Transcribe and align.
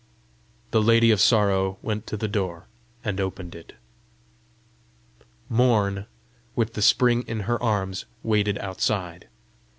The 0.71 0.81
Lady 0.81 1.11
of 1.11 1.21
Sorrow 1.21 1.77
went 1.83 2.07
to 2.07 2.17
the 2.17 2.27
door 2.27 2.65
and 3.05 3.21
opened 3.21 3.53
it. 3.53 3.73
Morn, 5.47 6.07
with 6.55 6.73
the 6.73 6.81
Spring 6.81 7.21
in 7.27 7.41
her 7.41 7.61
arms, 7.61 8.05
waited 8.23 8.57
outside. 8.57 9.27